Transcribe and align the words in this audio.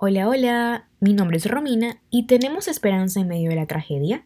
Hola, 0.00 0.28
hola, 0.28 0.86
mi 1.00 1.12
nombre 1.12 1.38
es 1.38 1.50
Romina 1.50 2.00
y 2.08 2.28
tenemos 2.28 2.68
esperanza 2.68 3.18
en 3.18 3.26
medio 3.26 3.50
de 3.50 3.56
la 3.56 3.66
tragedia. 3.66 4.24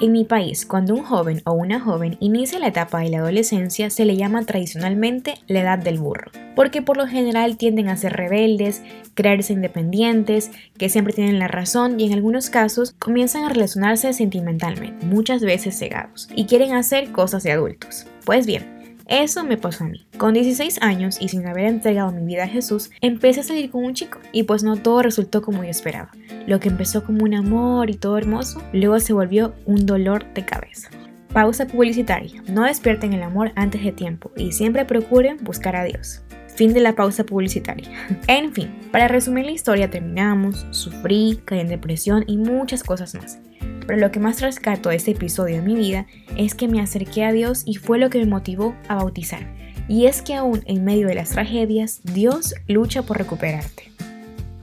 En 0.00 0.10
mi 0.10 0.24
país, 0.24 0.66
cuando 0.66 0.94
un 0.94 1.04
joven 1.04 1.42
o 1.44 1.52
una 1.52 1.78
joven 1.78 2.16
inicia 2.18 2.58
la 2.58 2.66
etapa 2.66 2.98
de 2.98 3.10
la 3.10 3.18
adolescencia, 3.18 3.88
se 3.88 4.04
le 4.04 4.16
llama 4.16 4.44
tradicionalmente 4.44 5.34
la 5.46 5.60
edad 5.60 5.78
del 5.78 6.00
burro, 6.00 6.32
porque 6.56 6.82
por 6.82 6.96
lo 6.96 7.06
general 7.06 7.56
tienden 7.56 7.88
a 7.88 7.96
ser 7.96 8.14
rebeldes, 8.14 8.82
creerse 9.14 9.52
independientes, 9.52 10.50
que 10.76 10.88
siempre 10.88 11.14
tienen 11.14 11.38
la 11.38 11.46
razón 11.46 12.00
y 12.00 12.06
en 12.06 12.14
algunos 12.14 12.50
casos 12.50 12.96
comienzan 12.98 13.44
a 13.44 13.48
relacionarse 13.50 14.12
sentimentalmente, 14.12 15.06
muchas 15.06 15.40
veces 15.40 15.78
cegados, 15.78 16.28
y 16.34 16.46
quieren 16.46 16.72
hacer 16.72 17.12
cosas 17.12 17.44
de 17.44 17.52
adultos. 17.52 18.08
Pues 18.24 18.44
bien, 18.44 18.81
eso 19.06 19.44
me 19.44 19.56
pasó 19.56 19.84
a 19.84 19.88
mí. 19.88 20.06
Con 20.16 20.34
16 20.34 20.80
años 20.82 21.18
y 21.20 21.28
sin 21.28 21.46
haber 21.46 21.66
entregado 21.66 22.12
mi 22.12 22.24
vida 22.24 22.44
a 22.44 22.48
Jesús, 22.48 22.90
empecé 23.00 23.40
a 23.40 23.44
salir 23.44 23.70
con 23.70 23.84
un 23.84 23.94
chico 23.94 24.18
y 24.32 24.44
pues 24.44 24.62
no 24.62 24.76
todo 24.76 25.02
resultó 25.02 25.42
como 25.42 25.64
yo 25.64 25.70
esperaba. 25.70 26.10
Lo 26.46 26.60
que 26.60 26.68
empezó 26.68 27.04
como 27.04 27.24
un 27.24 27.34
amor 27.34 27.90
y 27.90 27.94
todo 27.94 28.18
hermoso, 28.18 28.62
luego 28.72 28.98
se 29.00 29.12
volvió 29.12 29.54
un 29.66 29.86
dolor 29.86 30.32
de 30.34 30.44
cabeza. 30.44 30.90
Pausa 31.32 31.66
publicitaria. 31.66 32.42
No 32.48 32.64
despierten 32.64 33.12
el 33.14 33.22
amor 33.22 33.52
antes 33.54 33.82
de 33.82 33.92
tiempo 33.92 34.30
y 34.36 34.52
siempre 34.52 34.84
procuren 34.84 35.38
buscar 35.42 35.76
a 35.76 35.84
Dios. 35.84 36.22
Fin 36.54 36.74
de 36.74 36.80
la 36.80 36.94
pausa 36.94 37.24
publicitaria. 37.24 37.90
en 38.26 38.52
fin, 38.52 38.70
para 38.92 39.08
resumir 39.08 39.46
la 39.46 39.52
historia 39.52 39.90
terminamos, 39.90 40.66
sufrí, 40.70 41.40
caí 41.44 41.60
en 41.60 41.68
depresión 41.68 42.24
y 42.26 42.36
muchas 42.36 42.82
cosas 42.82 43.14
más. 43.14 43.38
Pero 43.86 43.98
lo 43.98 44.10
que 44.10 44.20
más 44.20 44.40
rescato 44.40 44.88
de 44.88 44.96
este 44.96 45.12
episodio 45.12 45.56
en 45.56 45.64
mi 45.64 45.74
vida 45.74 46.06
es 46.36 46.54
que 46.54 46.68
me 46.68 46.80
acerqué 46.80 47.24
a 47.24 47.32
Dios 47.32 47.62
y 47.66 47.76
fue 47.76 47.98
lo 47.98 48.10
que 48.10 48.18
me 48.18 48.26
motivó 48.26 48.74
a 48.88 48.96
bautizar. 48.96 49.46
Y 49.88 50.06
es 50.06 50.22
que 50.22 50.34
aún 50.34 50.62
en 50.66 50.84
medio 50.84 51.08
de 51.08 51.14
las 51.14 51.30
tragedias, 51.30 52.00
Dios 52.04 52.54
lucha 52.68 53.02
por 53.02 53.18
recuperarte. 53.18 53.92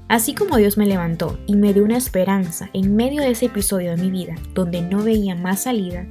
Así 0.07 0.33
como 0.33 0.57
Dios 0.57 0.77
me 0.77 0.87
levantó 0.87 1.39
y 1.45 1.55
me 1.55 1.71
dio 1.71 1.83
una 1.83 1.97
esperanza 1.97 2.69
en 2.73 2.95
medio 2.95 3.21
de 3.21 3.31
ese 3.31 3.45
episodio 3.45 3.91
de 3.91 4.02
mi 4.02 4.09
vida 4.09 4.33
donde 4.55 4.81
no 4.81 5.03
veía 5.03 5.35
más 5.35 5.61
salida, 5.61 6.07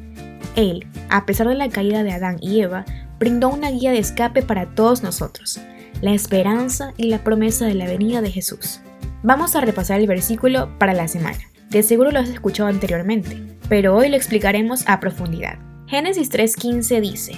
Él, 0.55 0.87
a 1.11 1.27
pesar 1.27 1.49
de 1.49 1.57
la 1.57 1.69
caída 1.69 2.05
de 2.05 2.13
Adán 2.13 2.37
y 2.41 2.61
Eva, 2.61 2.85
brindó 3.19 3.49
una 3.49 3.71
guía 3.73 3.91
de 3.91 3.99
escape 3.99 4.43
para 4.43 4.67
todos 4.75 5.03
nosotros, 5.03 5.59
la 6.01 6.13
esperanza 6.13 6.93
y 6.97 7.09
la 7.09 7.25
promesa 7.25 7.67
de 7.67 7.75
la 7.75 7.87
venida 7.87 8.21
de 8.21 8.31
Jesús. 8.31 8.81
Vamos 9.25 9.57
a 9.57 9.61
repasar 9.61 9.99
el 9.99 10.07
versículo 10.07 10.79
para 10.79 10.95
la 10.95 11.09
semana. 11.09 11.48
De 11.71 11.83
seguro 11.83 12.11
lo 12.11 12.21
has 12.21 12.31
escuchado 12.31 12.69
anteriormente, 12.69 13.37
pero 13.69 13.95
hoy 13.95 14.09
lo 14.09 14.17
explicaremos 14.17 14.85
a 14.89 15.01
profundidad. 15.01 15.59
Génesis 15.87 16.31
3:15 16.31 17.01
dice, 17.01 17.33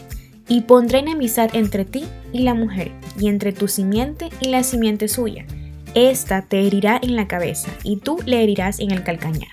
Y 0.49 0.63
pondré 0.63 1.01
enemistad 1.01 1.51
entre 1.55 1.85
ti 1.85 2.05
y 2.33 2.43
la 2.43 2.55
mujer, 2.55 2.93
y 3.19 3.29
entre 3.29 3.53
tu 3.53 3.67
simiente 3.67 4.29
y 4.41 4.49
la 4.49 4.63
simiente 4.63 5.09
suya. 5.09 5.47
Esta 5.95 6.43
te 6.43 6.65
herirá 6.65 7.01
en 7.03 7.17
la 7.17 7.27
cabeza, 7.27 7.71
y 7.83 7.97
tú 7.97 8.19
le 8.25 8.43
herirás 8.43 8.79
en 8.79 8.93
el 8.93 9.03
calcañar. 9.03 9.51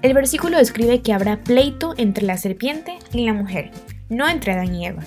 El 0.00 0.14
versículo 0.14 0.56
describe 0.56 1.02
que 1.02 1.12
habrá 1.12 1.42
pleito 1.42 1.92
entre 1.98 2.24
la 2.24 2.38
serpiente 2.38 2.98
y 3.12 3.26
la 3.26 3.34
mujer, 3.34 3.72
no 4.08 4.26
entre 4.28 4.52
Adán 4.52 4.74
y 4.74 4.86
Eva. 4.86 5.02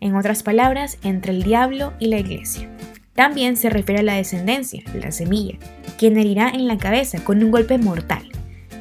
En 0.00 0.14
otras 0.14 0.42
palabras, 0.42 0.98
entre 1.02 1.32
el 1.32 1.42
diablo 1.42 1.94
y 1.98 2.08
la 2.08 2.18
iglesia. 2.18 2.70
También 3.14 3.56
se 3.56 3.70
refiere 3.70 4.00
a 4.00 4.04
la 4.04 4.14
descendencia, 4.14 4.84
la 4.94 5.10
semilla, 5.10 5.58
quien 5.98 6.18
herirá 6.18 6.50
en 6.50 6.68
la 6.68 6.78
cabeza 6.78 7.24
con 7.24 7.42
un 7.42 7.50
golpe 7.50 7.78
mortal 7.78 8.28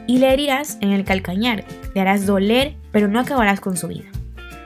y 0.08 0.18
le 0.18 0.34
herirás 0.34 0.78
en 0.82 0.92
el 0.92 1.04
calcañar, 1.04 1.66
le 1.94 2.02
harás 2.02 2.26
doler, 2.26 2.76
pero 2.92 3.08
no 3.08 3.20
acabarás 3.20 3.60
con 3.60 3.78
su 3.78 3.88
vida. 3.88 4.06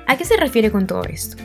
¿A 0.07 0.17
qué 0.17 0.25
se 0.25 0.37
refiere 0.37 0.71
con 0.71 0.87
todo 0.87 1.03
esto? 1.03 1.37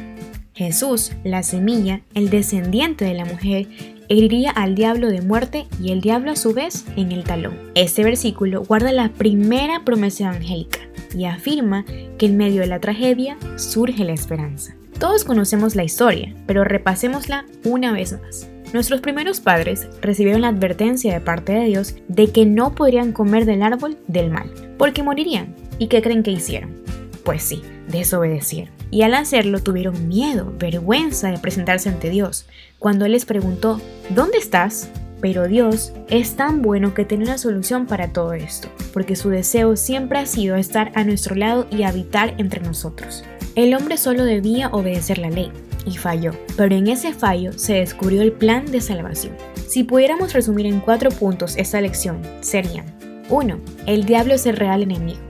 Jesús, 0.54 1.12
la 1.22 1.42
semilla, 1.42 2.00
el 2.14 2.30
descendiente 2.30 3.04
de 3.04 3.14
la 3.14 3.24
mujer, 3.24 3.66
heriría 4.08 4.50
al 4.50 4.74
diablo 4.74 5.08
de 5.08 5.20
muerte 5.20 5.66
y 5.82 5.92
el 5.92 6.00
diablo 6.00 6.30
a 6.30 6.36
su 6.36 6.54
vez 6.54 6.84
en 6.96 7.12
el 7.12 7.24
talón. 7.24 7.58
Este 7.74 8.04
versículo 8.04 8.62
guarda 8.62 8.92
la 8.92 9.10
primera 9.10 9.84
promesa 9.84 10.24
evangélica 10.24 10.80
y 11.14 11.24
afirma 11.26 11.84
que 12.18 12.26
en 12.26 12.36
medio 12.36 12.60
de 12.60 12.68
la 12.68 12.80
tragedia 12.80 13.36
surge 13.56 14.04
la 14.04 14.12
esperanza. 14.12 14.74
Todos 14.98 15.24
conocemos 15.24 15.76
la 15.76 15.84
historia, 15.84 16.34
pero 16.46 16.64
repasémosla 16.64 17.44
una 17.64 17.92
vez 17.92 18.18
más. 18.20 18.48
Nuestros 18.76 19.00
primeros 19.00 19.40
padres 19.40 19.88
recibieron 20.02 20.42
la 20.42 20.48
advertencia 20.48 21.14
de 21.14 21.22
parte 21.22 21.52
de 21.52 21.64
Dios 21.64 21.94
de 22.08 22.30
que 22.30 22.44
no 22.44 22.74
podrían 22.74 23.12
comer 23.12 23.46
del 23.46 23.62
árbol 23.62 23.96
del 24.06 24.30
mal, 24.30 24.50
porque 24.76 25.02
morirían. 25.02 25.54
¿Y 25.78 25.86
qué 25.86 26.02
creen 26.02 26.22
que 26.22 26.32
hicieron? 26.32 26.82
Pues 27.24 27.42
sí, 27.42 27.62
desobedecieron. 27.88 28.74
Y 28.90 29.00
al 29.00 29.14
hacerlo 29.14 29.62
tuvieron 29.62 30.08
miedo, 30.08 30.52
vergüenza 30.58 31.30
de 31.30 31.38
presentarse 31.38 31.88
ante 31.88 32.10
Dios. 32.10 32.48
Cuando 32.78 33.06
Él 33.06 33.12
les 33.12 33.24
preguntó, 33.24 33.80
¿dónde 34.10 34.36
estás? 34.36 34.90
Pero 35.22 35.48
Dios 35.48 35.94
es 36.10 36.36
tan 36.36 36.60
bueno 36.60 36.92
que 36.92 37.06
tiene 37.06 37.24
una 37.24 37.38
solución 37.38 37.86
para 37.86 38.12
todo 38.12 38.34
esto, 38.34 38.68
porque 38.92 39.16
su 39.16 39.30
deseo 39.30 39.76
siempre 39.76 40.18
ha 40.18 40.26
sido 40.26 40.54
estar 40.54 40.92
a 40.94 41.02
nuestro 41.02 41.34
lado 41.34 41.66
y 41.70 41.84
habitar 41.84 42.34
entre 42.36 42.60
nosotros. 42.60 43.24
El 43.54 43.74
hombre 43.74 43.96
solo 43.96 44.26
debía 44.26 44.68
obedecer 44.68 45.16
la 45.16 45.30
ley, 45.30 45.50
y 45.86 45.96
falló, 45.96 46.32
pero 46.56 46.74
en 46.74 46.88
ese 46.88 47.14
fallo 47.14 47.52
se 47.56 47.74
descubrió 47.74 48.20
el 48.20 48.32
plan 48.32 48.66
de 48.66 48.80
salvación. 48.80 49.34
Si 49.66 49.84
pudiéramos 49.84 50.32
resumir 50.32 50.66
en 50.66 50.80
cuatro 50.80 51.10
puntos 51.10 51.56
esta 51.56 51.80
lección, 51.80 52.20
serían 52.40 52.84
1. 53.30 53.60
El 53.86 54.04
diablo 54.04 54.34
es 54.34 54.46
el 54.46 54.56
real 54.56 54.82
enemigo. 54.82 55.20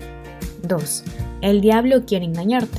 2. 0.62 1.05
El 1.43 1.61
diablo 1.61 2.05
quiere 2.06 2.25
engañarte. 2.25 2.78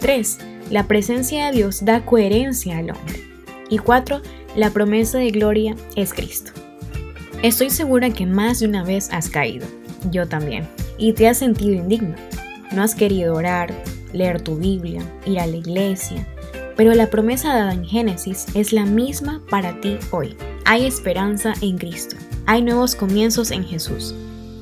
3. 0.00 0.38
La 0.70 0.86
presencia 0.86 1.46
de 1.46 1.52
Dios 1.52 1.84
da 1.84 2.04
coherencia 2.04 2.78
al 2.78 2.90
hombre. 2.90 3.22
Y 3.70 3.78
4. 3.78 4.20
La 4.54 4.70
promesa 4.70 5.18
de 5.18 5.30
gloria 5.30 5.76
es 5.96 6.12
Cristo. 6.12 6.52
Estoy 7.42 7.70
segura 7.70 8.10
que 8.10 8.26
más 8.26 8.60
de 8.60 8.66
una 8.66 8.82
vez 8.82 9.10
has 9.12 9.30
caído, 9.30 9.66
yo 10.10 10.26
también, 10.26 10.66
y 10.96 11.12
te 11.12 11.28
has 11.28 11.38
sentido 11.38 11.74
indigno. 11.74 12.16
No 12.72 12.82
has 12.82 12.96
querido 12.96 13.34
orar, 13.34 13.72
leer 14.12 14.40
tu 14.40 14.56
Biblia, 14.56 15.02
ir 15.24 15.38
a 15.38 15.46
la 15.46 15.56
iglesia, 15.56 16.26
pero 16.78 16.94
la 16.94 17.10
promesa 17.10 17.52
dada 17.52 17.72
en 17.72 17.84
Génesis 17.84 18.46
es 18.54 18.72
la 18.72 18.86
misma 18.86 19.42
para 19.50 19.80
ti 19.80 19.98
hoy. 20.12 20.36
Hay 20.64 20.86
esperanza 20.86 21.52
en 21.60 21.76
Cristo. 21.76 22.14
Hay 22.46 22.62
nuevos 22.62 22.94
comienzos 22.94 23.50
en 23.50 23.64
Jesús. 23.64 24.14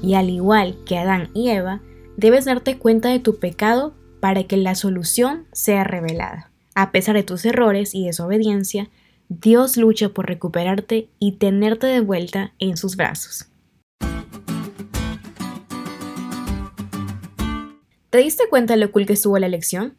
Y 0.02 0.14
al 0.14 0.30
igual 0.30 0.78
que 0.86 0.96
Adán 0.96 1.28
y 1.34 1.50
Eva, 1.50 1.82
debes 2.16 2.46
darte 2.46 2.78
cuenta 2.78 3.10
de 3.10 3.20
tu 3.20 3.38
pecado 3.38 3.92
para 4.18 4.44
que 4.44 4.56
la 4.56 4.74
solución 4.76 5.44
sea 5.52 5.84
revelada. 5.84 6.50
A 6.74 6.90
pesar 6.90 7.16
de 7.16 7.22
tus 7.22 7.44
errores 7.44 7.94
y 7.94 8.06
desobediencia, 8.06 8.88
Dios 9.28 9.76
lucha 9.76 10.08
por 10.08 10.26
recuperarte 10.26 11.10
y 11.18 11.32
tenerte 11.32 11.86
de 11.86 12.00
vuelta 12.00 12.54
en 12.58 12.78
sus 12.78 12.96
brazos. 12.96 13.50
¿Te 18.08 18.16
diste 18.16 18.44
cuenta 18.48 18.72
de 18.72 18.80
lo 18.80 18.90
cool 18.90 19.04
que 19.04 19.12
estuvo 19.12 19.38
la 19.38 19.48
lección? 19.48 19.98